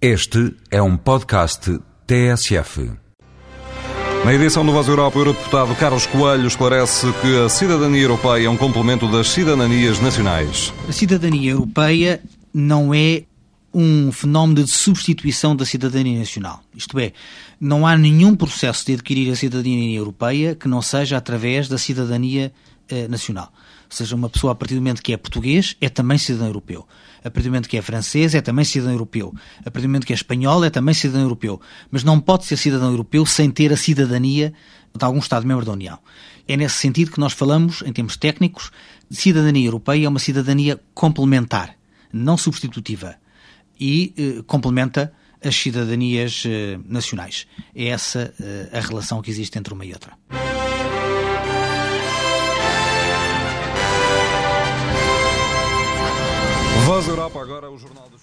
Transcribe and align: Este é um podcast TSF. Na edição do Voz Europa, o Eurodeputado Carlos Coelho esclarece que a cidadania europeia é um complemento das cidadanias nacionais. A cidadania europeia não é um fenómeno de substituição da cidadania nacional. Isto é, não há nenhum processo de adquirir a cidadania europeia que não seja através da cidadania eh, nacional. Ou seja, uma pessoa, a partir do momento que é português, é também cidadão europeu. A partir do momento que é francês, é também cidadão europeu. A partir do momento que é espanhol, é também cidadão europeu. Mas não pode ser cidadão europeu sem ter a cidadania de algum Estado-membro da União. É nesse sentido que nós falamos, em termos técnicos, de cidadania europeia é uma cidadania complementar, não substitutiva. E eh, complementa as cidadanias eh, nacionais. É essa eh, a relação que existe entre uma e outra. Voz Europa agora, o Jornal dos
Este 0.00 0.54
é 0.70 0.82
um 0.82 0.94
podcast 0.94 1.80
TSF. 2.06 2.90
Na 4.26 4.34
edição 4.34 4.62
do 4.66 4.70
Voz 4.70 4.86
Europa, 4.88 5.16
o 5.16 5.22
Eurodeputado 5.22 5.74
Carlos 5.76 6.04
Coelho 6.04 6.46
esclarece 6.46 7.06
que 7.22 7.42
a 7.42 7.48
cidadania 7.48 8.02
europeia 8.02 8.46
é 8.46 8.50
um 8.50 8.58
complemento 8.58 9.10
das 9.10 9.28
cidadanias 9.28 9.98
nacionais. 9.98 10.70
A 10.86 10.92
cidadania 10.92 11.52
europeia 11.52 12.20
não 12.52 12.92
é 12.92 13.22
um 13.78 14.10
fenómeno 14.10 14.64
de 14.64 14.70
substituição 14.70 15.54
da 15.54 15.66
cidadania 15.66 16.18
nacional. 16.18 16.62
Isto 16.74 16.98
é, 16.98 17.12
não 17.60 17.86
há 17.86 17.94
nenhum 17.94 18.34
processo 18.34 18.86
de 18.86 18.94
adquirir 18.94 19.30
a 19.30 19.36
cidadania 19.36 19.98
europeia 19.98 20.54
que 20.54 20.66
não 20.66 20.80
seja 20.80 21.18
através 21.18 21.68
da 21.68 21.76
cidadania 21.76 22.50
eh, 22.88 23.06
nacional. 23.06 23.52
Ou 23.52 23.94
seja, 23.94 24.16
uma 24.16 24.30
pessoa, 24.30 24.54
a 24.54 24.56
partir 24.56 24.76
do 24.76 24.80
momento 24.80 25.02
que 25.02 25.12
é 25.12 25.16
português, 25.18 25.76
é 25.78 25.90
também 25.90 26.16
cidadão 26.16 26.46
europeu. 26.46 26.88
A 27.18 27.30
partir 27.30 27.48
do 27.48 27.50
momento 27.50 27.68
que 27.68 27.76
é 27.76 27.82
francês, 27.82 28.34
é 28.34 28.40
também 28.40 28.64
cidadão 28.64 28.92
europeu. 28.92 29.34
A 29.60 29.70
partir 29.70 29.82
do 29.82 29.90
momento 29.90 30.06
que 30.06 30.14
é 30.14 30.16
espanhol, 30.16 30.64
é 30.64 30.70
também 30.70 30.94
cidadão 30.94 31.20
europeu. 31.20 31.60
Mas 31.90 32.02
não 32.02 32.18
pode 32.18 32.46
ser 32.46 32.56
cidadão 32.56 32.90
europeu 32.90 33.26
sem 33.26 33.50
ter 33.50 33.74
a 33.74 33.76
cidadania 33.76 34.54
de 34.96 35.04
algum 35.04 35.18
Estado-membro 35.18 35.66
da 35.66 35.72
União. 35.72 35.98
É 36.48 36.56
nesse 36.56 36.76
sentido 36.76 37.10
que 37.10 37.20
nós 37.20 37.34
falamos, 37.34 37.82
em 37.84 37.92
termos 37.92 38.16
técnicos, 38.16 38.70
de 39.10 39.16
cidadania 39.18 39.66
europeia 39.66 40.06
é 40.06 40.08
uma 40.08 40.18
cidadania 40.18 40.80
complementar, 40.94 41.76
não 42.10 42.38
substitutiva. 42.38 43.16
E 43.78 44.14
eh, 44.16 44.42
complementa 44.46 45.12
as 45.44 45.54
cidadanias 45.54 46.42
eh, 46.46 46.78
nacionais. 46.84 47.46
É 47.74 47.86
essa 47.86 48.34
eh, 48.40 48.68
a 48.76 48.80
relação 48.80 49.22
que 49.22 49.30
existe 49.30 49.58
entre 49.58 49.72
uma 49.72 49.84
e 49.84 49.92
outra. 49.92 50.16
Voz 56.86 57.08
Europa 57.08 57.40
agora, 57.40 57.70
o 57.70 57.78
Jornal 57.78 58.08
dos 58.08 58.22